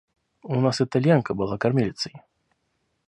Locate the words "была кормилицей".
1.35-2.23